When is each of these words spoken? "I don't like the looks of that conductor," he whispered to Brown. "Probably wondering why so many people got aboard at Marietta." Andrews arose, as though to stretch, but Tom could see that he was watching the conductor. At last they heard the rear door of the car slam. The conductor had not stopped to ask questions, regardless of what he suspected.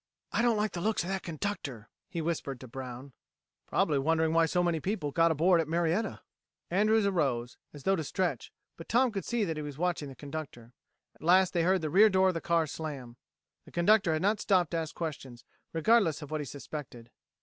"I 0.31 0.41
don't 0.41 0.57
like 0.57 0.71
the 0.71 0.81
looks 0.81 1.03
of 1.03 1.09
that 1.09 1.21
conductor," 1.21 1.87
he 2.09 2.23
whispered 2.23 2.59
to 2.61 2.67
Brown. 2.67 3.13
"Probably 3.67 3.99
wondering 3.99 4.33
why 4.33 4.47
so 4.47 4.63
many 4.63 4.79
people 4.79 5.11
got 5.11 5.29
aboard 5.29 5.61
at 5.61 5.67
Marietta." 5.67 6.21
Andrews 6.71 7.05
arose, 7.05 7.57
as 7.71 7.83
though 7.83 7.95
to 7.95 8.03
stretch, 8.03 8.51
but 8.77 8.89
Tom 8.89 9.11
could 9.11 9.25
see 9.25 9.43
that 9.45 9.57
he 9.57 9.61
was 9.61 9.77
watching 9.77 10.09
the 10.09 10.15
conductor. 10.15 10.73
At 11.13 11.21
last 11.21 11.53
they 11.53 11.61
heard 11.61 11.81
the 11.81 11.91
rear 11.91 12.09
door 12.09 12.29
of 12.29 12.33
the 12.33 12.41
car 12.41 12.65
slam. 12.65 13.15
The 13.65 13.71
conductor 13.71 14.13
had 14.13 14.23
not 14.23 14.39
stopped 14.39 14.71
to 14.71 14.77
ask 14.77 14.95
questions, 14.95 15.45
regardless 15.71 16.23
of 16.23 16.31
what 16.31 16.41
he 16.41 16.45
suspected. 16.45 17.11